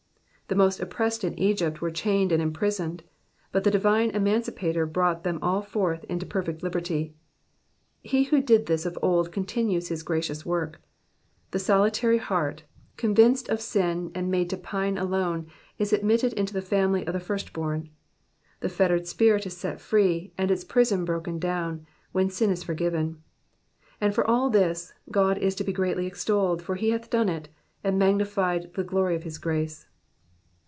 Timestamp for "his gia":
9.87-10.21